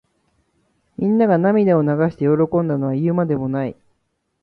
[0.97, 2.31] みんなが涙を流して喜
[2.63, 3.75] んだのは言うまでもない。